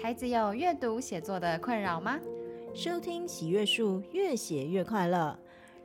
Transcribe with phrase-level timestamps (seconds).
[0.00, 2.20] 孩子有阅读写作的困扰吗？
[2.72, 5.36] 收听喜悦树，越写越快乐，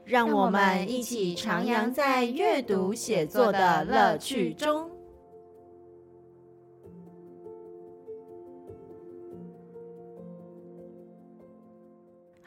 [0.06, 4.88] 让我们一起徜徉在阅读写作的乐趣中。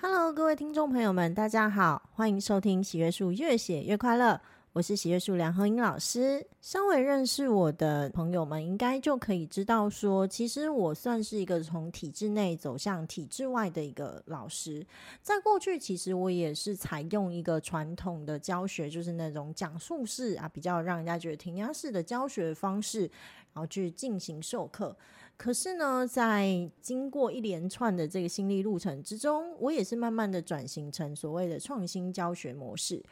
[0.00, 4.40] Hello，各位听众朋友们，大家好，欢迎收听喜悦树，越写越快乐。
[4.76, 14.86] 我是喜悦树梁和英老师，稍微认识我的朋友们应该就可以知道说，其实我算是一个从体制内走向体制外的一个老师。
[15.22, 23.10] 在过去，其实我也是采用一个传统的教学，就是那种讲述式啊，比较让人家觉得填鸭式的教学方式，
[23.54, 24.94] 然后去进行授课。
[25.38, 33.02] 可是呢，在经过一连串的这个心理路程之中，我也是慢慢的转型成所谓的创新教学模式。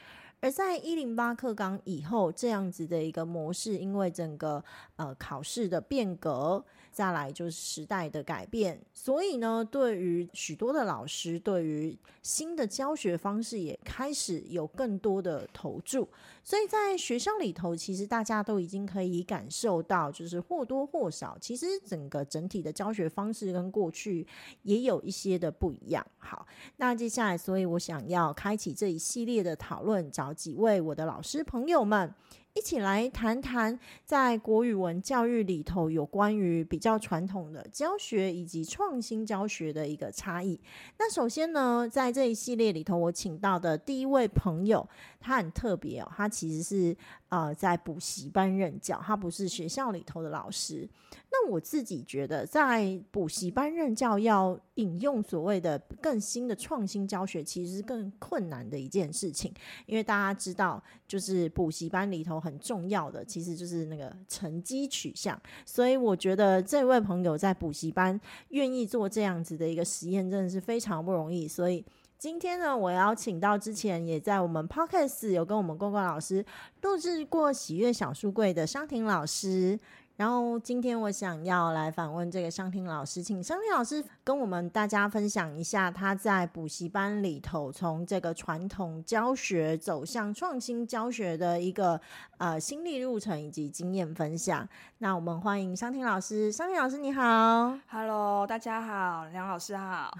[0.45, 4.63] 而在一零八课纲以后，这样子的一个模式，因为整个
[4.97, 6.63] 呃考试的变革，
[6.93, 16.07] 再来就是时代的改变，所以呢，对于许多的老师，对于新的教学方式，也开始有更多的投注。
[16.47, 24.27] 所以在学校里头，其实大家都已经可以感受到，就是或多或少，其实整个整体的教学方式跟过去
[24.61, 26.07] 也有一些的不一样。
[26.19, 32.13] 好，那接下来，所以我想要开启这一系列的讨论，找几位我的老师朋友们。
[32.57, 40.57] 一起来谈谈在国语文教育里头有关于比较传统的教学以及创新教学的一个差异。
[40.97, 46.97] 那首先呢，在这一系列里头，我请到的第一位朋友，他很特别哦，他其实是
[47.35, 50.89] 呃在补习班任教，他不是学校里头的老师。
[51.33, 59.53] 那我自己觉得，在补习班任教要引用所谓的更新的创新教学，其实是更困难的一件事情，
[59.87, 65.41] 因为大家知道，就是补习班里头很重要的，其实就是那个成绩取向。
[65.67, 71.49] 所以我觉得这位朋友在补习班愿意做这样子的一个实验，真的是非常不容易。
[71.49, 71.85] 所以
[72.19, 76.45] 今天呢，我邀请到之前也在我们 Podcast 有跟我们公公老师
[76.83, 79.79] 录制过喜悦小书柜的商婷老师。
[80.17, 92.01] 然后今天我想要来访问这个商婷老师，请商婷老师跟我们大家分享一下他在补习班里头从这个传统教学走向创新教学的一个
[92.39, 94.69] 呃心历路程以及经验分享。
[94.99, 100.17] 那我们欢迎商婷老师，商婷老师你好，Hello，大家好，梁老师好，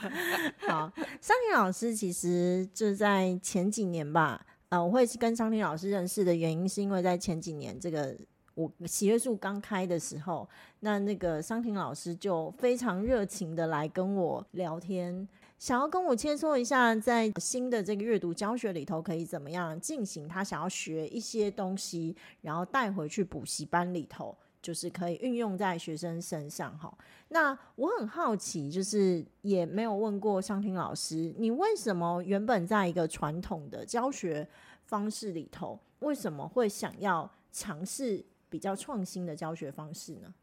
[0.66, 8.16] 好，商婷老师其实就在前几年吧，呃，我会跟商婷老师认识的原因是因为在前几年这个。
[8.60, 10.46] 我喜阅树刚开的时候，
[10.80, 15.26] 那那个商婷老师就非常热情的来跟我聊天，
[15.58, 20.28] 想要跟我切磋一下，在新的这个阅读教学里头可以怎么样进行。
[20.28, 26.76] 他想要学一些东西，然后带回去补习班里头，就是可以运用在学生身上。
[26.78, 26.92] 哈，
[27.28, 34.46] 那我很好奇，就是也没有问过商婷老师，你为什么原本在一个传统的教学
[34.84, 38.22] 方式里头，为什么会想要尝试？
[38.50, 40.34] 比较创新的教学方式呢？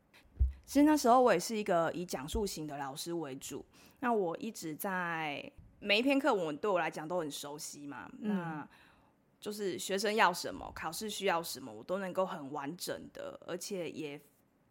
[0.66, 3.63] 其实那时候我也是一个以讲述型的老师为主。
[4.00, 8.09] 那我一直在每一篇课文对我来讲都很熟悉嘛。
[8.19, 8.68] 嗯、那
[9.40, 14.19] 就是学生要什么，考试需要什么，我都能够很完整的，而且也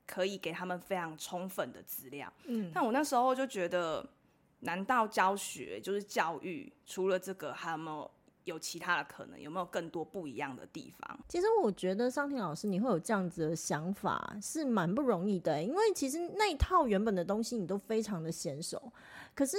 [0.06, 2.32] 可以给他们非常充分的资料。
[2.46, 4.06] 嗯，但我那时候就觉得，
[4.60, 6.72] 难道教学就是教育？
[6.84, 8.10] 除了这个，还有没有？
[8.46, 11.18] 有其他的可能，有没有更多不一样的地方？
[11.28, 18.92] 其实我觉得桑婷老师你会有这样子的想法是蛮不容易的，因为其实那一套原本的东西你都非常的娴熟，
[19.34, 19.56] 可是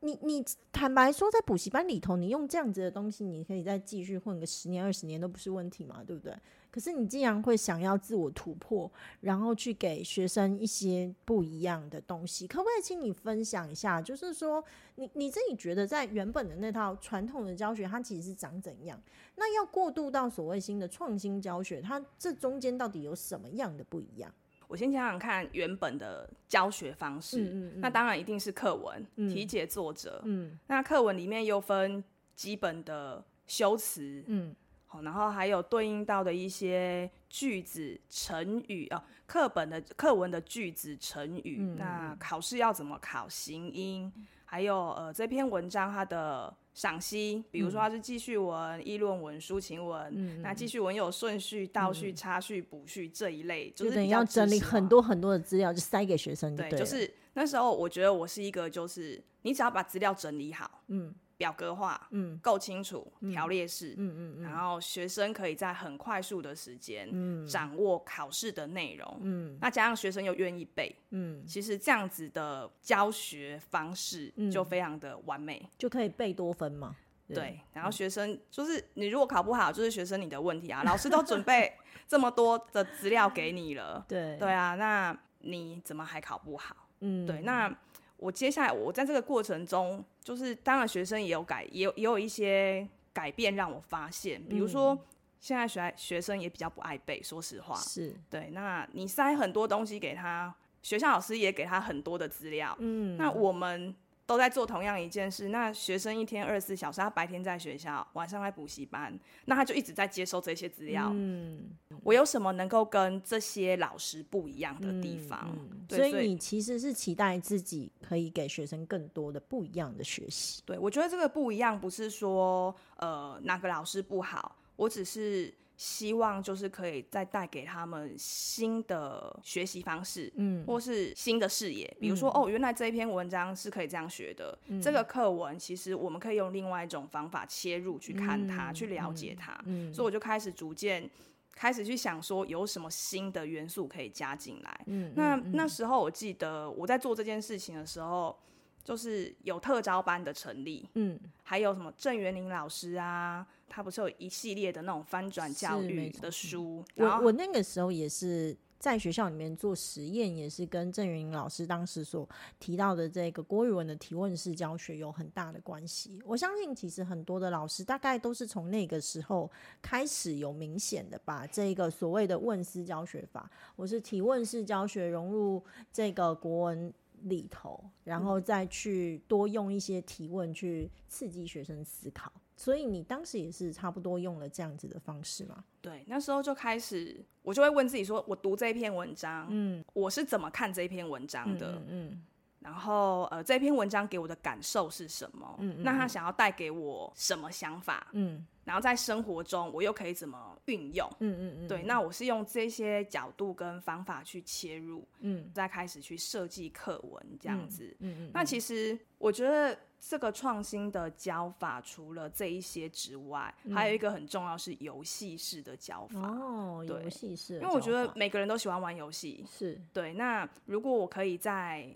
[0.00, 6.34] 你你坦白说，在补习班里头，你用这样子的东西，你可以再继续混个十年二十年都不是问题嘛，对不对？
[6.70, 14.00] 可是你既然会想要自我突破，然后去给学生一些不一样的东西，可不可以请你分享一下？
[14.00, 14.62] 就是说，
[14.94, 19.00] 你你自己觉得在原本的那套传统的教学，它其实是长怎样？
[19.36, 24.32] 那要过渡到所谓新的创新教学，它这中间到底有什么样的不一样？
[24.68, 32.04] 我先想想看，原本的教学方式，嗯嗯嗯，那当然一定是课文、嗯、题解作者，嗯，那课文里面又分
[32.36, 34.54] 基本的修辞，嗯。
[35.02, 41.58] 然后还有对应到的一些句子、成语哦，课本的课文的句子、成语。
[41.60, 43.28] 嗯、那考试要怎么考？
[43.28, 44.12] 形音，
[44.44, 50.12] 还有呃这篇文章它的赏析，比如说它是记叙文、议论文、抒情文。
[50.14, 56.56] 嗯、那记叙文有顺序、倒序、插序、补序这一类，就是等于要整理很多很多的资料，就塞给学生。
[56.56, 61.14] 对，就是那时候我觉得我是一个，就是你只要把资料整理好，嗯。
[61.40, 76.94] 表格化，嗯，够清楚，条列式，嗯嗯嗯，然后学生可以在很快速的时间，嗯，掌握考试的内容，嗯，那加上学生又愿意背，嗯，其实这样子的教学方式就非常的完美，就可以背多分嘛。
[77.32, 80.82] 对，然后学生就是你如果考不好，就是学生你的问题啊。
[80.84, 81.72] 老师都准备
[82.06, 86.76] 这么多的资料给你了， 对对啊，那你怎么还考不好？
[87.00, 87.40] 嗯，对。
[87.42, 87.74] 那
[88.20, 94.98] 我接下来我在这个过程中，就是当然学生也有改，也有也有一些改变让我发现，比如说
[95.40, 98.50] 现在学学生也比较不爱背，说实话是对。
[98.52, 103.94] 那你塞很多东西给他，学校老师也给他很多的资料，嗯，那我们。
[104.30, 109.12] 都在做同样一件事，那学生一天二十四小时，他白天在学校，晚上在补习班，
[109.46, 111.10] 那他就一直在接收这些资料。
[111.12, 111.68] 嗯，
[112.04, 115.50] 我有什么能够跟这些老师不一样的地方？
[115.52, 120.62] 嗯嗯、所以你其实是期待自己可以给学生更多的不一样的学习。
[120.64, 125.52] 对，我觉得这个不一样不是说呃哪个老师不好，我只是。
[125.80, 131.96] 希望就是可以再带给他们新的学习方式，嗯，或是新的视野。
[131.98, 134.58] 比如说，嗯、哦，原来这一篇文章是可以这样学的。
[134.66, 139.58] 嗯、这个课文其实我们可以用另外一种方法切入去看它，嗯、去了解它。
[139.64, 141.08] 嗯、所以我就开始逐渐
[141.54, 144.80] 开始去想说，有什么新的元素可以加进来。
[144.84, 148.38] 嗯，那那时候我记得我在做这件事情的时候，
[148.82, 153.46] 就是有特招班的成立，嗯，还有什么郑元林老师啊。
[153.72, 156.84] 他不是有一系列的那种翻转教育的书？
[156.96, 162.28] 我我那个时候也是在学校里面做实验，也是跟郑元林老师当时所
[162.58, 166.20] 提到的这个国语文的提问式教学有很大的关系。
[166.26, 169.48] 我相信，其实很多的老师大概都是从那个时候
[169.80, 175.62] 开始有明显的把这个所谓的问思教学法，我是提问式教学融入
[175.92, 182.32] 这个国文里头，然后再去多用一些提问去刺激学生思考。
[182.56, 185.64] 所以你当时也是差不多用了这样子的方式吗？
[185.80, 191.72] 对，那时候就开始，我就会问自己说：我读这篇文章，嗯，我是怎么看这篇文章的？
[191.86, 192.22] 嗯，嗯，
[192.60, 195.56] 然后呃，这篇文章给我的感受是什么？
[195.58, 198.06] 嗯，嗯，那他想要带给我什么想法？
[198.12, 198.46] 嗯。
[198.62, 201.10] 然后在生活中，我又可以怎么运用？
[201.18, 207.96] 嗯嗯嗯，对，那我是用这些角度跟方法去切入，嗯，再开始去设计课文这样子。
[207.98, 216.20] 嗯嗯，嗯，那其实我觉得这个创新的教法，除了这一些之外，嗯、还有一个很重要是游戏式的教法。
[216.20, 219.44] 哦，对，游戏式，因为我觉得每个人都喜欢玩游戏。
[219.50, 220.12] 是对。
[220.12, 221.90] 那如果我可以在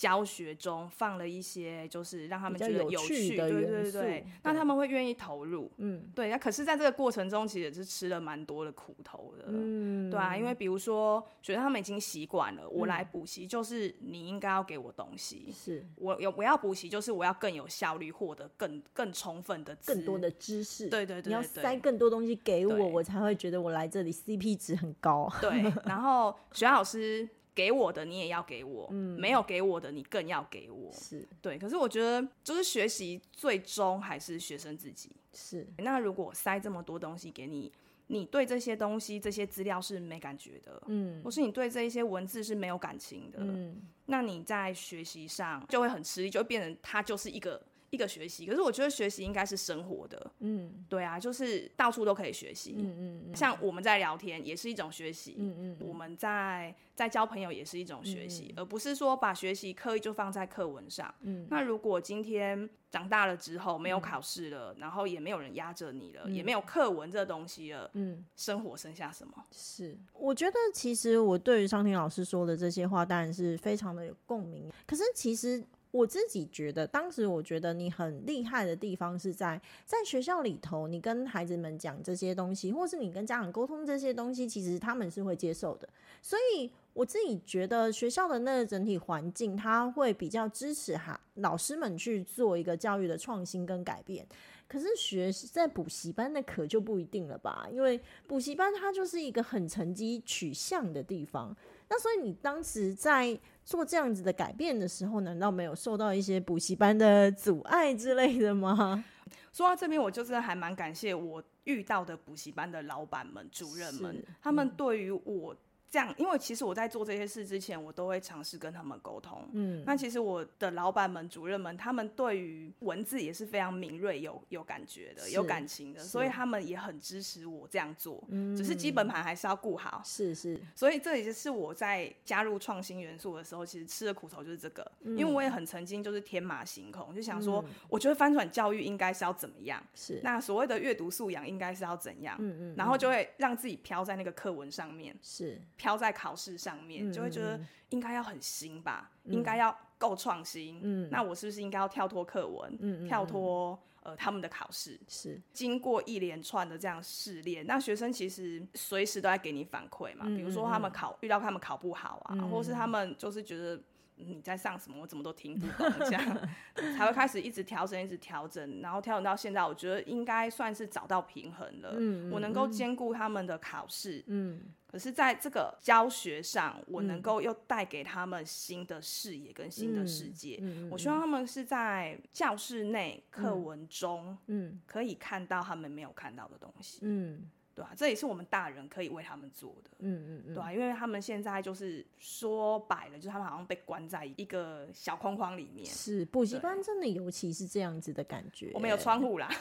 [0.00, 6.30] 教学中放了一些，就是让他们觉得有趣对对对对，那他们会愿意投入，嗯，对。
[6.30, 10.34] 那可是，在这个过程中，其实也是吃了蛮多的苦头的，嗯，对啊。
[10.34, 25.50] 因为比如说，觉得他们已经习惯了，我来补习就是你应该要给我东西，是我有我要补习就是我要更有效率，获得更更充分的更多的知识，对对对，对，你要塞更多东西给我，我才会觉得我来这里 CP 值很高，对。
[25.84, 27.28] 然后学校老师。
[27.60, 31.58] 给我的你也要给我，嗯，没有给我的你更要给我，是对。
[31.58, 35.10] 可是我觉得，就是学习最终还是学生自己。
[35.34, 35.66] 是。
[35.76, 37.70] 那如果塞这么多东西给你，
[38.06, 47.62] 你对这些东西、这些资料是没感觉的，嗯，或是你对这一些文字是没有感情的，嗯，那你在学习上就会很吃力，就会变成它就是一个。
[47.90, 69.32] 一个学习，可是我觉得学习应该是生活的，嗯，对啊，就是到处都可以学习，嗯嗯，嗯，像我们在聊天也是一种学习，嗯嗯，我们在在交朋友也是一种学习，而不是说把学习刻意就放在课文上，嗯，那如果今天长大了之后没有考试了，嗯，然后也没有人压着你了，嗯，也没有课文这东西了，嗯，生活剩下什么？
[69.50, 75.64] 是，我觉得其实我对于商婷老师说的这些话，当然是非常的有共鸣，可是其实。
[75.90, 85.88] 我自己觉得，当时我觉得你很厉害的地方是在在学校里头，你跟孩子们讲这些东西，或是你跟家长沟通这些东西，其实他们是会接受的。
[86.22, 94.24] 所以我自己觉得学校的那个整体环境，他会比较支持哈老师们去做一个教育的创新跟改变。
[94.68, 97.66] 可是学在补习班的可就不一定了吧？
[97.72, 101.56] 因为补习班它就是一个很成绩取向的地方。
[101.88, 103.36] 那所以你当时在
[103.70, 109.04] 做这样子的改变的时候，难道没有受到一些补习班的阻碍之类的吗？
[109.54, 115.54] 说到这边，我就是还蛮感谢我遇到的补习班的老板们、主任们，他们对于我
[115.90, 119.48] 这样，因为其实我在做这些事之前，我都会尝试跟他们沟通。
[119.52, 128.22] 嗯，那其实我的老板们、主任们，他们对于文字也是非常敏锐、有有感觉的、有感情的，所以他们也很支持我这样做。
[128.28, 130.00] 嗯，只是基本盘还是要顾好。
[130.04, 134.88] 是是，所以这也是我在加入创新元素的时候，其实吃的苦头就是这个。
[135.00, 139.82] 嗯，因为我也很曾经就是天马行空，就想说，我觉得翻转教育应该是要怎么样？
[139.96, 142.36] 是，那所谓的阅读素养应该是要怎样？
[142.38, 145.12] 嗯嗯，然后就会让自己飘在那个课文上面。
[145.20, 145.60] 是。
[145.80, 147.58] 飘在考试上面，就会觉得
[147.88, 150.78] 应该要很新吧，嗯、应该要够创新。
[150.82, 155.00] 嗯，那我是不是应该要跳脱课文，嗯、跳脱呃他们的考试？
[155.08, 160.26] 是经过一连串的这样试炼，那学生其实随时都在给你反馈嘛。
[160.28, 163.80] 嗯、比如说他们考遇到他们考不好啊，嗯、或是他们就是觉得
[164.16, 166.48] 你在上什么，我怎么都听不懂，这样
[166.94, 171.94] 才会开始一直调整，一直调整，然后调整到现在，我觉得应该算是找到平衡了。
[171.96, 174.22] 嗯、我能够兼顾他们的考试。
[174.26, 174.60] 嗯。
[174.90, 180.60] 可是，在这个教学上，我能够又带给他们新的视野跟新的世界。
[180.90, 186.98] 我希望他们是在教室内课文中，嗯，可以看到他们没有看到的东西。
[187.02, 187.48] 嗯。
[187.80, 189.90] 对啊，这也是我们大人可以为他们做的。
[190.00, 195.86] 嗯嗯嗯，对啊，因为他们现在就是说白了，就是他们好像被关在一个小框框里面。
[195.86, 198.70] 是补习班真的，尤其是这样子的感觉。
[198.74, 199.48] 我们有窗户啦。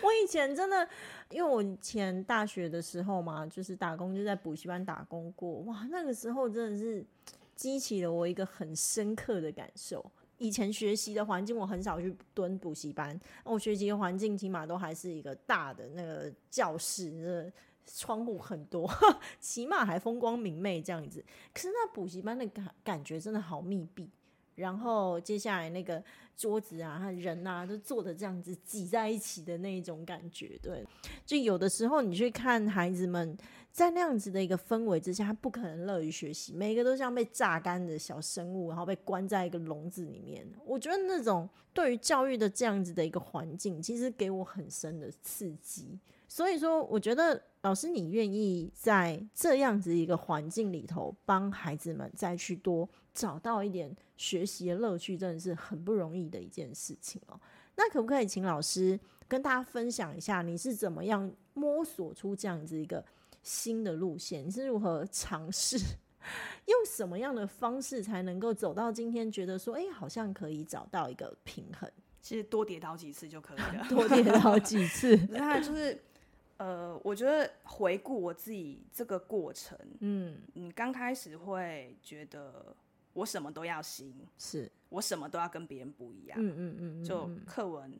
[0.00, 0.88] 我以前真的，
[1.30, 5.60] 因为我以前大学的时候嘛，就是打工就在补习班打工过。
[5.62, 7.04] 哇，那个时候真的是
[7.56, 10.08] 激起了我一个很深刻的感受。
[10.38, 13.18] 以前学习的环境，我很少去蹲补习班。
[13.44, 17.52] 我学习的环境起码都还是一个大的那个教室，那
[17.86, 18.90] 窗户很多，
[19.40, 21.24] 起码还风光明媚这样子。
[21.52, 24.10] 可是那补习班的感感觉真的好密闭。
[24.54, 26.02] 然后接下来那个
[26.38, 30.86] 桌子啊、人啊，都坐的这样子挤在一起的那一种感觉，对。
[31.26, 33.36] 就有的时候你去看孩子们。
[33.70, 40.44] 在那样子的一个氛围之下，他不可能乐于学习，每个都像被榨干的小生物，然后被关在一个笼子里面。
[40.64, 45.96] 我觉得那种对于教育的这样子的一个环境，其实给我很深的刺激。
[46.26, 52.88] 所以说，我觉得老师你愿意在这样子一个环境里头，帮孩子们再去多
[53.18, 57.40] 找到一点学习的乐趣，真的是很不容易的一件事情哦。
[57.74, 63.04] 那可不可以请老师跟大家分享一下，你是怎么样摸索出这样子一个？
[63.40, 65.78] 新的路线，你是如何尝试？
[66.66, 69.30] 用什么样的方式才能够走到今天？
[69.30, 71.90] 觉得说，哎、欸，好像可以找到一个平衡。
[72.20, 75.16] 其实多跌倒几次就可以了， 多跌倒几次。
[75.30, 75.98] 那就是，
[76.58, 82.76] 呃，我觉得回顾我自己这个过程，嗯，你刚开始会觉得
[83.18, 87.98] 我什么都要新，是我什么都要跟别人不一样，嗯嗯嗯，就课文。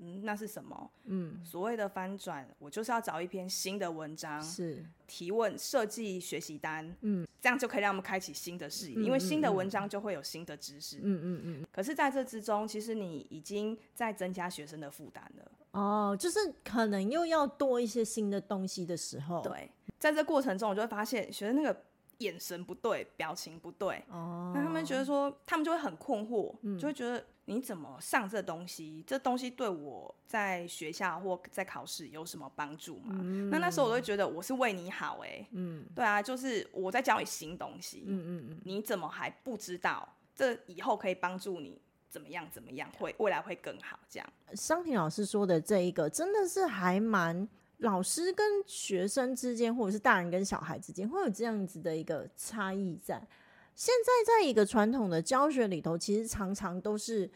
[0.00, 0.88] 嗯，那是什么？
[1.06, 11.20] 嗯，所谓的翻转，我就是要找一篇新的文章，是提问设计学习单，嗯，这样就可以让我们开启新的视野，嗯、因为新的文章就会有新的知识，嗯。
[11.24, 15.50] 嗯嗯可是在这之中，其实你已经在增加学生的负担了。
[15.72, 21.76] 哦，就是可能又要多一些新的东西的时候，对，在这过程中，我就会发现学生那个
[22.18, 27.24] 眼神不对，表情不对，哦，那他们觉得说，他们就会很困惑，嗯、就会觉得。
[27.50, 29.02] 你怎么上这东西？
[29.06, 33.16] 这东西对我在学校或在考试有什么帮助吗？
[33.22, 40.06] 嗯、那那时候我会觉得我是为你好哎、欸，嗯，对啊，就是我在教你新东西，嗯嗯嗯，你怎么还不知道？
[40.34, 43.98] 这以后可以帮助你怎么样怎么样，会未来会更好。
[44.10, 47.48] 这样，商婷老师说的这一个真的是还蛮
[47.78, 53.26] 老师跟学生之间，或者是大人跟小孩之间会有这样子的一个差异在。
[53.74, 57.30] 现在在一个传统的教学里头，其实常常都是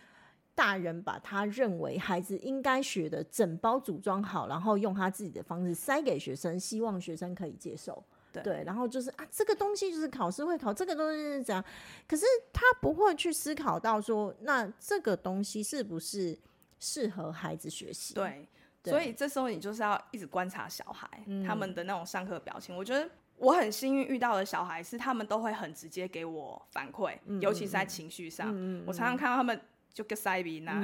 [0.54, 8.02] 大人把他认为孩子应该学的整包组装好，然后用他自己的方式塞给学生，希望学生可以接受。
[8.32, 11.64] 对，对，然后就是啊，这个东西就是考试会考，这个东西是怎样？
[12.08, 16.36] 可是他不会去思考到说，那这个东西是不是
[16.80, 18.14] 适合孩子学习？
[18.14, 18.48] 对，对，
[18.84, 22.76] 所以这时候你就是要一直观察小孩、嗯、他们的那种上课表情。
[22.76, 23.08] 我觉得。
[23.38, 28.52] 我很幸运遇到的小孩是，他们都会很直接给我反馈，嗯、尤其是在情绪上。
[28.54, 29.60] 嗯、我常常看到他们
[29.92, 30.80] 就个塞鼻那，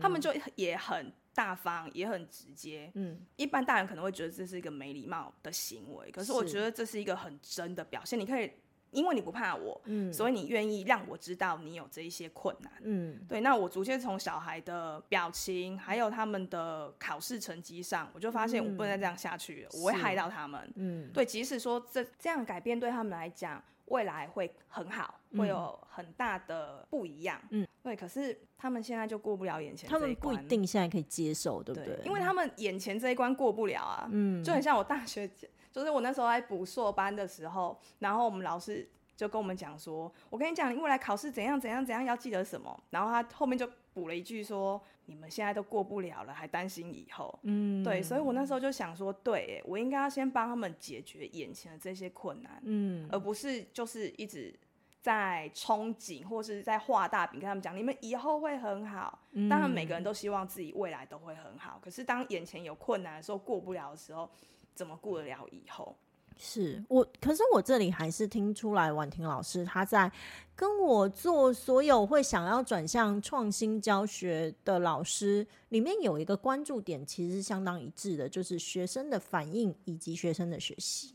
[0.00, 2.90] 他们就也很大方，也很直接。
[2.94, 8.18] 嗯、一般大人可能会觉得这是一个没礼貌的行为，可是我觉得这是一个很真的表现。
[8.18, 8.50] 你可以。
[8.90, 13.40] 因为你不怕我，嗯，所以你愿意让我知道你有这一些困难，嗯，对。
[13.40, 21.24] 那我逐渐从小孩的表情，还有他们的考试成绩上，我就发现我不能再这样下去了，嗯，我会害到他们，嗯，对。
[21.24, 27.40] 即使说这这样改变对他们来讲，未来会很好，会有很大的不一样。
[27.50, 27.94] 嗯，对。
[27.94, 31.96] 可是他们现在就过不了眼前这一关，他们不一定现在可以接受，对不对？
[31.96, 34.08] 对，因为他们眼前这一关过不了啊。
[34.10, 35.28] 嗯，就很像我大学，
[35.70, 44.80] 就是我那时候在补硕班的时候，然后我们老师就跟我们讲说：“我跟你讲，你未来考试怎样怎样怎样，要记得什么。”然后他后面就补了一句说。
[45.06, 47.36] 你们现在都过不了了，还担心以后？
[47.42, 54.56] 嗯，对，所以我那时候就想说，对，我应该要先帮他们解决眼前的这些困难，嗯，而不是就是一直
[55.00, 59.18] 在憧憬或是在画大饼，跟他们讲你们以后会很好。
[59.32, 64.30] 嗯，当然，每个人都希望自己未来都会很好，可是当眼前有困难的时候，过不了的时候，
[64.76, 65.98] 怎么过得了以后？
[66.42, 70.10] 是我，可是我这里还是听出来，婉婷老师她在
[70.56, 81.14] 跟我做所有会想要转向创新教学的老师里面有一个关注点，其实相当一致的，就是学生的反应以及学生的学习。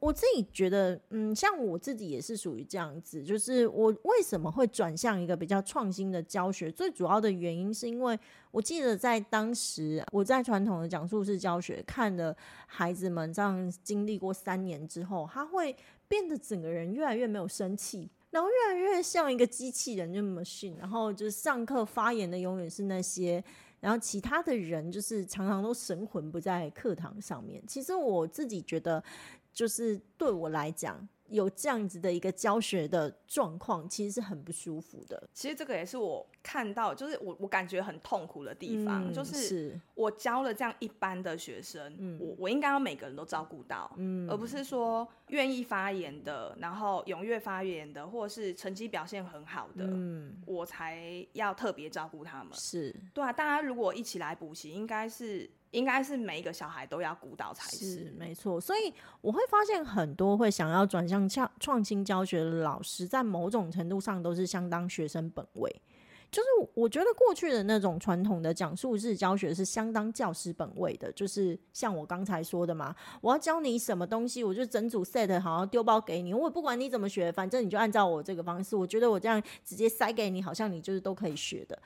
[0.00, 8.18] 我自己觉得，嗯，像我自己也是属于这样子，就是我为什么会转向一个比较创新的教学，最主要的原因是因为
[8.50, 12.34] 我记得在当时我在传统的讲述式教学看了
[12.66, 15.76] 孩子们这样经历过三年之后，他会
[16.08, 23.44] 变得整个人越来越没有生气，然后越来越像一个机器人，就 machine，然后就是上课发言的永远是那些，
[23.80, 27.62] 然后其他的人就是常常都神魂不在课堂上面。
[27.66, 29.04] 其实我自己觉得。
[29.52, 35.28] 就是对我来讲，有这样子的一个教学的状况，其实是很不舒服的。
[35.32, 52.52] 其实这个也是我看到，就是我我感觉很痛苦的地方，嗯、就是我教了这样一般的学生，嗯、我我应该要每个人都照顾到，嗯、而不是说愿意发言的，然后踊跃发言的，或者是成绩表现很好的，嗯、我才要特别照顾他们。
[52.54, 55.48] 是对啊，大家如果一起来补习，应该是。
[55.70, 58.60] 应该是每一个小孩都要鼓捣才是，是没错。
[58.60, 65.82] 所以我会发现很多会想要转向创创新教学的老师，在某种程度上都是相当学生本位。
[66.30, 78.76] 就是我觉得过去的那种传统的讲述式教学是相当教师本位的，就是像我刚才说的嘛，我要教你什么东西，我就整组 set 好像丢包给你，我也不管你怎么学，反正你就按照我这个方式。
[78.76, 81.76] 我觉得我这样直接塞给你，好像你就是都可以学的。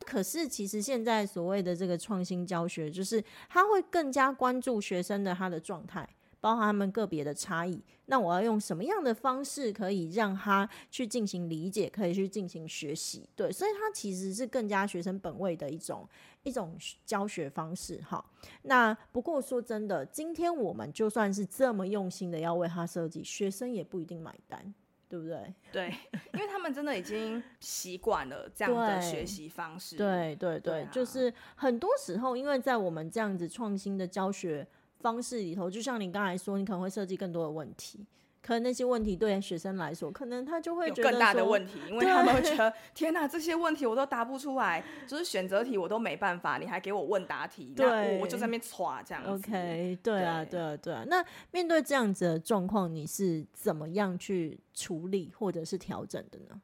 [0.00, 6.06] 可是其实现在所谓的这个创新教学，就是他会更加关注学生的他的状态。
[6.44, 13.26] 包含他们个别的差异，那我要用什么样的方式可以让他去进行理解，可以去进行学习？
[13.34, 16.06] 对，所以它其实是更加学生本位的一种
[16.42, 17.98] 一种教学方式。
[18.02, 18.22] 哈，
[18.64, 24.74] 那不过说真的，今天我们就算是这么用心的要为他设计，学生也不一定买单，
[25.08, 25.54] 对不对？
[25.72, 25.94] 对，
[26.34, 29.96] 因为他们真的已经习惯了这样的学习方式。
[29.96, 34.68] 对对对，对，对啊，就是很多时候，因为在我们这样子创新的教学。
[35.04, 38.06] 方式里头，就像你刚才说，你可能会设计更多的问题，
[38.40, 49.30] 可能那些问题对学生来说，可能他就会觉得有更大的问题，因为他们会觉得天哪，这些问题我都答不出来，就是选择题我都没办法，你还给我问答题，对，那我，就在那边刷这样子。
[49.30, 51.04] OK，对啊，对啊，对啊。
[51.06, 56.58] 那面对这样子的状况，你是怎么样去处理或者是调整的呢？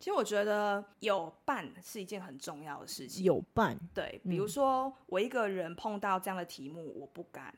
[0.00, 3.24] 其实我觉得有伴是一件很重要的事情。
[3.24, 7.54] 有伴，对，比如说我一个人碰到这样的题目，我不敢。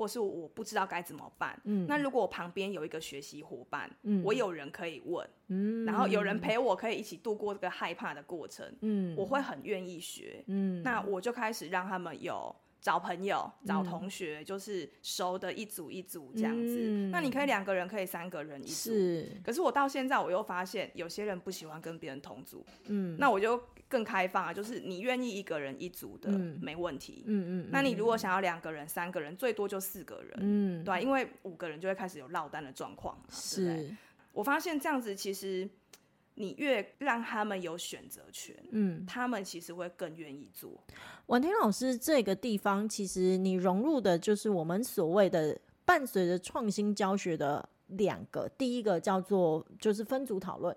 [0.00, 12.56] 或是我不知道该怎么办，嗯，那如果我旁边有一个学习伙伴，嗯，我有人可以问，嗯，然后有人陪我，可以一起度过这个害怕的过程，嗯，我会很愿意学，嗯，那我就开始让他们有。
[12.80, 16.76] 找朋友、找同学，嗯、就是熟的一组一组这样子。
[16.80, 18.72] 嗯、那你可以两个人，可以三个人一组。
[18.72, 19.28] 是。
[19.44, 22.64] 可是我到现在，我又发现有些人不喜欢跟别人同组。
[22.86, 23.16] 嗯。
[23.18, 27.22] 那我就更开放啊，就是你愿意一个人一组的，嗯、没问题。
[27.26, 27.68] 嗯嗯。
[27.70, 30.38] 那你如果想要两个人、三个人，最多就四个人。
[30.40, 30.84] 嗯。
[30.84, 33.20] 对，因为五个人就会开始有落单的状况。
[33.28, 33.94] 是。
[34.32, 35.68] 我发现这样子其实。
[36.40, 40.82] 你越让他们有选择权，嗯，他们其实会更愿意做。
[41.26, 50.74] 婉婷老师，这个地方其实你融入的就是我们所谓的伴随着创新教学的两个，第一个叫做就是分组讨论。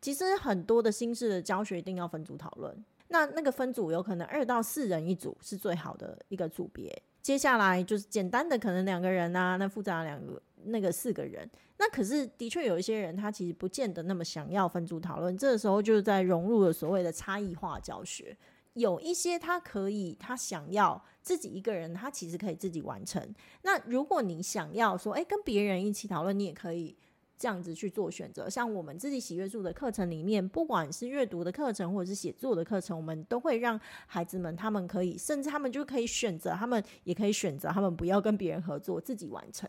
[0.00, 7.02] 其实很多的新式的教学一定要分组讨论，那那个分组有可能二到四人一组是最好的一个组别。
[7.20, 10.40] 接下来就是简单的可能两个人啊，那复杂的两个。
[10.64, 15.36] 那个四个人，那可是的确有一些人，他其实不见得那么想要分组讨论。
[15.36, 18.36] 这个时候就是在融入了所谓的差异化教学。
[18.74, 23.34] 有一些他可以，他想要自己一个人，他其实可以自己完成。
[23.62, 26.96] 那如果你想要说，哎，跟别人一起讨论，你也可以
[27.36, 28.48] 这样子去做选择。
[28.48, 39.68] 像我们自己喜阅树的课程里面，不管是阅读的课程或者是写作的课程，我们都会让孩子们他们可以，甚至他们就可以选择，他们也可以选择，他们不要跟别人合作，自己完成。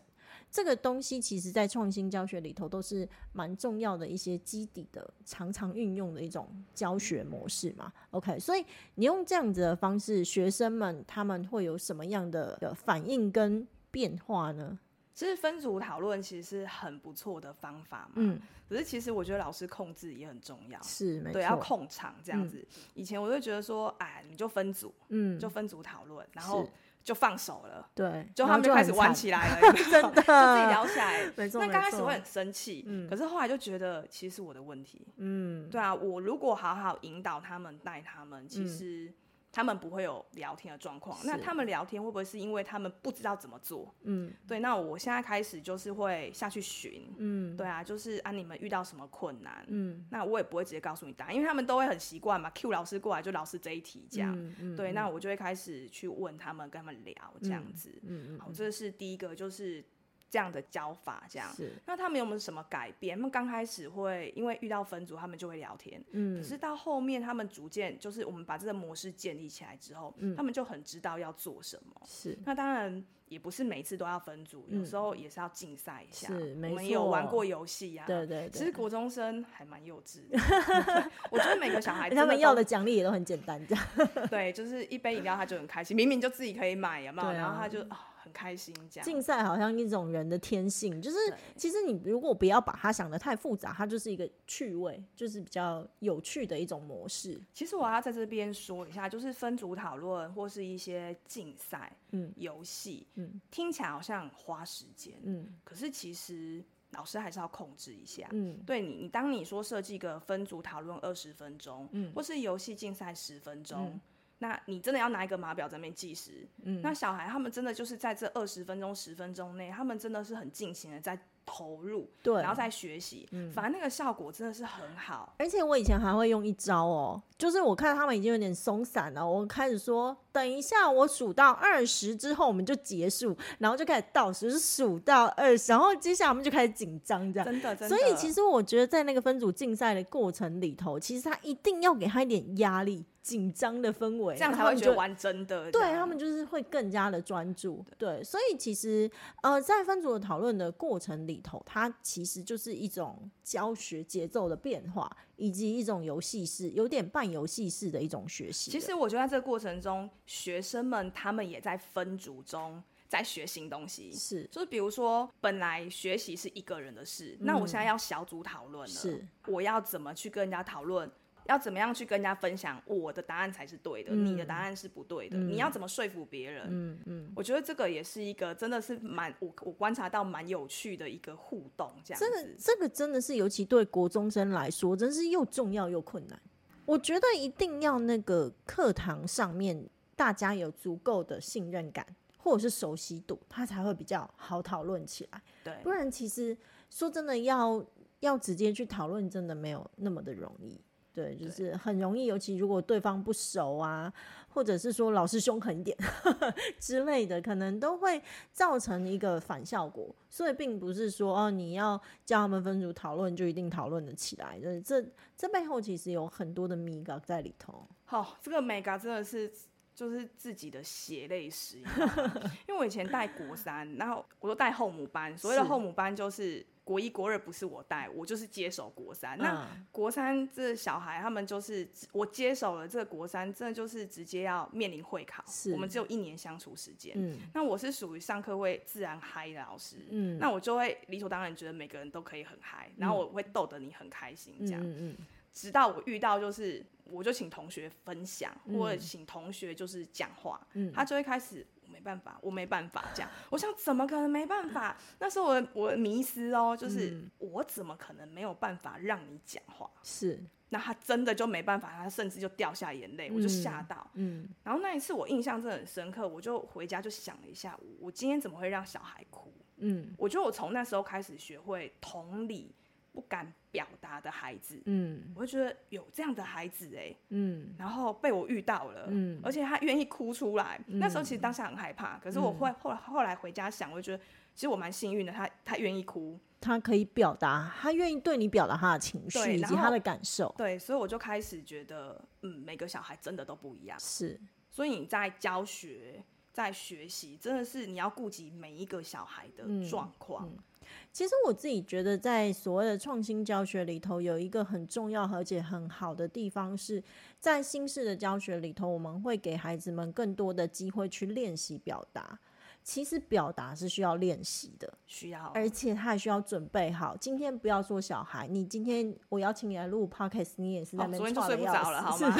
[0.52, 7.90] 这个东西其实在创新教学里头都是蛮重要的一些基底的，常常运用的一种教学模式嘛。
[8.10, 8.62] OK，所以
[8.96, 14.78] 你用这样子的方式，学生们他们会有什么样的反应跟变化呢？
[15.14, 18.12] 其实分组讨论其实是很不错的方法嘛。
[18.16, 18.38] 嗯。
[18.68, 20.80] 可是其实我觉得老师控制也很重要。
[20.82, 21.32] 是，没错。
[21.32, 22.58] 对，要控场这样子。
[22.58, 22.82] 嗯。
[22.94, 26.66] 以前我就觉得说，哎，你就分组，嗯，就分组讨论，然后
[27.04, 27.88] 就放手了。
[27.94, 28.28] 对。
[28.34, 31.30] 就他们就开始玩起来了， 真的，就自己聊起来。
[31.36, 31.64] 没错。
[31.64, 33.08] 那刚开始会很生气，嗯。
[33.08, 35.06] 可是后来就觉得，其实是我的问题。
[35.16, 35.68] 嗯。
[35.70, 39.12] 对啊，我如果好好引导他们，带他们，其实。
[39.52, 43.94] 他们不会有聊天的状况，那他们聊天会不会是因为他们不知道怎么做？
[44.02, 44.60] 嗯，对。
[44.60, 49.62] 那我现在开始就是会下去寻，嗯，对啊，就是啊，你们遇到什么困难？
[49.68, 52.50] 嗯，那我也不会直接告诉你答案，因为他们都会很习惯嘛。
[52.54, 54.92] Q 老师过来就老师这一题这样，嗯嗯、对。
[54.92, 57.90] 那我就会开始去问他们，跟他们聊这样子。
[58.02, 58.40] 嗯嗯。
[58.40, 59.84] 好，这是第一个，就是。
[60.32, 63.14] 这样的教法，这样，是那他们有没有什么改变？
[63.18, 72.00] 他们刚开始会因为遇到分组，他们就会聊天，嗯，可是到后面他们逐渐就是我们把这个模式建立起来之后，嗯，他们就很知道要做什么。
[72.06, 76.28] 是，那当然也不是每一次都要分组，嗯，有时候也是要竞赛一下。
[76.28, 76.70] 是，没错。
[76.70, 78.50] 我们有玩过游戏呀，对对对。
[78.58, 80.38] 其实国中生还蛮幼稚的，
[81.30, 83.86] 我觉得每个小孩他们要的奖励也都很简单，这样。
[84.30, 87.32] 对，就是一杯饮料他就很开心，明明就自己可以买，有没有？
[87.32, 87.86] 然后他就
[88.22, 89.04] 很开心，这样。
[89.04, 91.16] 竞赛好像一种人的天性，就是
[91.56, 97.40] 其实你如果不要把它想得太复杂，它就是一个趣味，就是比较有趣的一种模式。
[97.52, 113.86] 其实我要在这边说一下，就是分组讨论或是一些竞赛、嗯，游戏，嗯，听起来好像花时间，嗯，可是其实老师还是要控制一下，嗯，对你，你当你说设计个分组讨论二十分钟，嗯，或是游戏竞赛十分钟。
[113.86, 114.00] 嗯
[114.42, 116.32] 那你真的要拿一个码表在那边计时？
[116.64, 125.32] 嗯，那小孩他们真的就是在这二十分钟、十分钟内，他们真的是很尽情的在投入，对，然后在学习，嗯，反正那个效果真的是很好。
[125.38, 137.96] 而且我以前还会用一招哦，就是我看他们已经有点松散了，我开始说，等一下我数到二十之后我们就结束，然后就开始倒数，数到二十，然后接下来我们就开始紧张，这样，真的，真的。
[137.96, 143.04] 所以其实我觉得在那个分组竞赛的过程里头，其实他一定要给他一点压力。
[143.22, 145.70] 紧张的氛围，这样才会觉得玩真的。
[145.70, 147.84] 对，他们就是会更加的专注。
[147.96, 149.08] 对，所以其实
[149.42, 158.72] 呃，在分组的讨论的过程里头，它其实就是一种教学节奏的变化，以及一种游戏式，有点半游戏式的一种学习。
[158.72, 164.10] 其实我觉得在这个过程中，学生们他们也在分组中在学新东西。
[164.12, 171.08] 是，就是比如说，本来学习是一个人的事，嗯，那我现在要小组讨论了，是，我要怎么去跟人家讨论？
[171.46, 175.36] 要怎么样去跟人家分享我的答案才是对的，嗯、你的答案是不对的？
[175.36, 176.66] 嗯、你要怎么说服别人？
[176.68, 182.26] 嗯嗯，我觉得这个也是一个真的是蛮我我观察到蛮有趣的一个互动，这样子。
[182.26, 186.40] 这个这个真的是尤其对国中生来说，真是又重要又困难。
[186.84, 192.04] 我觉得一定要那个课堂上面大家有足够的信任感
[192.36, 195.40] 或者是熟悉度，他才会比较好讨论起来。
[195.62, 196.56] 对，不然其实
[196.90, 197.84] 说真的要
[198.20, 200.80] 要直接去讨论，真的没有那么的容易。
[201.14, 204.10] 对，就是很容易，尤其如果对方不熟啊，
[204.48, 205.96] 或者是说老师凶狠一点
[206.80, 208.22] 之类的，可能都会
[208.52, 210.14] 造成一个反效果。
[210.30, 214.58] 所以并不是说哦，你要叫他们分组讨论就一定讨论得起来。
[214.58, 217.86] 这这这背后其实有很多的 mega 在里头。
[218.04, 219.52] 好，这个眉角真的是
[219.94, 221.76] 就是自己的血泪史，
[222.66, 226.64] 因为我以前带国三，然后我都带后母班，所谓的后母班就是。
[226.84, 229.38] 国一、国二不是我带，我就是接手国三。
[229.38, 235.44] 那国三这小孩，他们就是我接手了这个国三，真的就是直接要面临会考。
[235.72, 237.14] 我们只有一年相处时间。
[237.16, 239.96] 嗯，那我是属于上课会自然嗨的老师。
[240.10, 244.80] 嗯，那我就会理所当然觉得每个人都可以很嗨，然后我会逗得你很开心这样。
[244.84, 245.16] 嗯，
[245.52, 250.60] 直到我遇到就是，我就请同学分享，或者请同学就是讲话，
[250.92, 251.64] 他就会开始。
[251.92, 253.30] 没办法，我没办法这样。
[253.50, 254.96] 我想，怎么可能没办法？
[255.18, 259.88] 那时候我我迷失哦，就是我怎么可能没有办法让你讲话？
[260.02, 264.10] 是，那他真的就没办法，他甚至就掉下眼泪，我就吓到。
[264.14, 269.52] 嗯，然后那一次我印象真的很深刻，我就回家就想了一下，我今天怎么会让小孩哭？
[269.76, 272.74] 嗯，我觉得我从那时候开始学会同理。
[273.12, 296.24] 不敢表达的孩子，嗯，我就觉得有这样的孩子哎、欸，嗯，然后被我遇到了，嗯，而且他愿意哭出来，嗯，那时候其实当下很害怕，可是我会后来后来回家想，我就觉得其实我蛮幸运的，他他愿意哭，他可以表达，他愿意对你表达他的情绪以及他的感受，对，所以我就开始觉得，嗯，每个小孩真的都不一样，是，所以你在教学。
[296.52, 300.46] 在学习，真的是你要顾及每一个小孩的状况。
[300.46, 300.62] 嗯嗯
[301.10, 307.02] 其实我自己觉得，在所谓的创新教学里头，有一个很重要而且很好的地方，是
[307.38, 312.38] 在新式的教学里头，我们会给孩子们更多的机会去练习表达。
[312.82, 317.16] 其实表达是需要练习的，需要，而且他还需要准备好。
[317.16, 322.34] 今天不要做小孩，你今天我邀请你来录 podcast，你也是在那边、睡不着了， 好吗？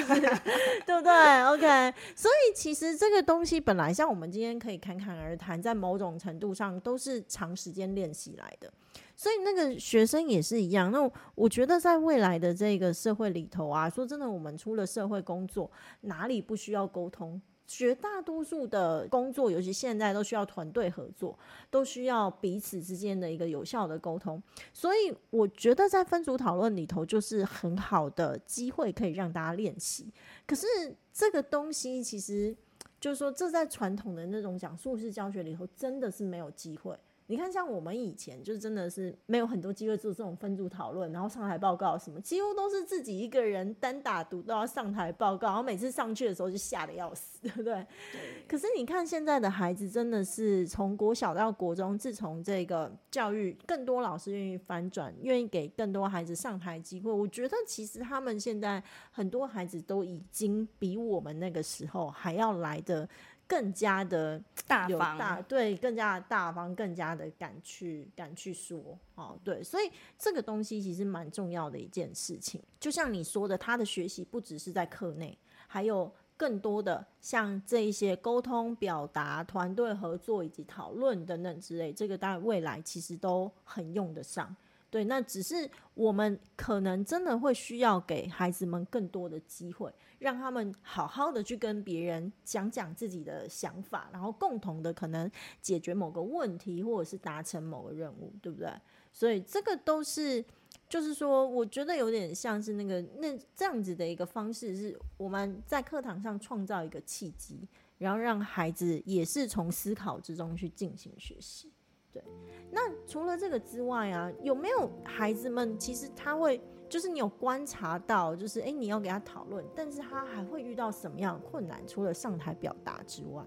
[0.84, 1.94] 对不对？OK。
[2.16, 8.72] 所以其实这个东西本来像我们今天可以侃侃而谈，在某种程度上都是长时间练习来的。
[9.14, 10.90] 所以那个学生也是一样。
[10.90, 17.40] 那我觉得在未来的这个社会里头啊，说真的，我们出了社会工作，哪里不需要沟通？
[17.74, 21.38] 绝大多数的工作，尤其现在都需要团队合作，
[21.70, 24.40] 都需要彼此之间的一个有效的沟通。
[24.74, 30.12] 所以我觉得在分组讨论里头，就是很好的机会，可以让大家练习。
[30.46, 30.66] 可是
[31.14, 32.54] 这个东西，其实
[33.00, 36.94] 就是说，这在传统的那种讲述式教学里头，真的是没有机会。
[37.26, 47.74] 你看，像我们以前就真的是没有很多机会做这种分组讨论，然后上台报告什么，几乎都是自己一个人单打独斗要上台报告，然后每次上去的时候就吓得要死，对不对？
[48.12, 48.44] 对。
[48.46, 63.08] 可是你看现在的孩子，真的是从国小到国中，自从这个教育更多老师愿意翻转，愿意给更多孩子上台机会，我觉得其实他们现在很多孩子都已经比我们那个时候还要来的。
[63.52, 72.62] 更加的 大方，大对，更加的大方，更加的敢去敢去说哦，对，所以这个东西其实蛮重要的一件事情。
[72.80, 75.36] 就像你说的，他的学习不只是在课内，
[75.66, 84.56] 还有更多的像这一些沟通、表达、团队合作以及讨论等等之类，这个当然未来其实都很用得上。
[84.92, 95.30] 对，那只是我们可能真的会需要给孩子们更多的机会，让他们好好的去跟别人讲讲自己的想法，然后共同的可能
[95.62, 98.70] 解决某个问题，或者是达成某个任务，对不对？
[99.14, 100.44] 所以这个都是，
[100.90, 111.72] 就是说，我觉得有点像是那个那这样子的一个方式，是我们在课堂上创造一个契机，然后让孩子也是从思考之中去进行学习。
[112.12, 112.22] 对，
[112.70, 121.80] 那除了这个之外啊，有没有孩子们其实他会，就是你有观察到，就是诶，你要给他讨论，但是他还会遇到什么样困难？
[121.86, 123.42] 除了上台表达之外，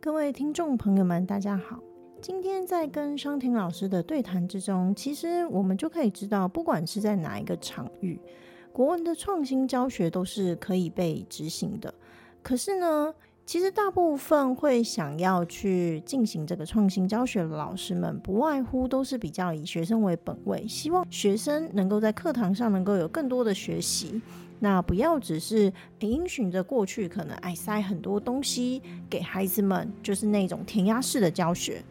[0.00, 1.80] 各位听众朋友们，大家好，
[2.20, 8.20] 今天在跟商婷老师的对谈之中，其实我们就可以知道，不管是在哪一个场域，
[8.72, 11.94] 国文的创新教学都是可以被执行的。
[12.42, 13.14] 可是呢，
[13.46, 24.20] 其实大部分会想要去进行这个创新教学的老师们，不外乎都是比较以学生为本位，希望学生能够在课堂上能够有更多的学习，
[24.60, 28.80] 那不要只是因循着过去可能爱塞很多东西
[29.10, 31.82] 给孩子们，就是那种填鸭式的教学。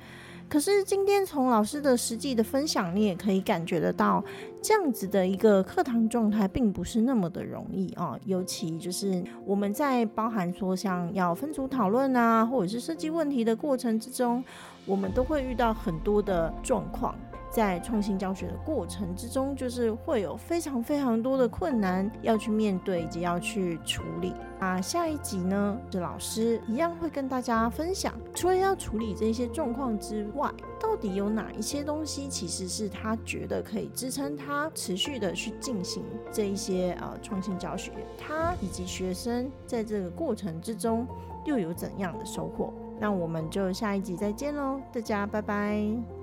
[0.53, 4.23] 可是今天从老师的实际的分享，你也可以感觉得到，
[4.61, 8.15] 这样子的一个课堂状态并不是那么的容易啊。
[8.25, 14.43] 尤其就是我们在包含说像要分组讨论啊，或者是设计问题的过程之中，
[14.85, 17.15] 我们都会遇到很多的状况。
[17.53, 24.33] 在创新教学的过程之中，就是会有非常非常多的困难要去面对以及要去处理。
[24.59, 41.05] 那下一集呢，是老师一样会跟大家分享，除了要处理这些状况之外，到底有哪一些东西其实是他觉得可以支撑他持续的去进行这一些呃创新教学，他以及学生在这个过程之中
[41.45, 42.73] 又有怎样的收获？
[42.99, 46.22] 那我们就下一集再见喽，大家拜拜。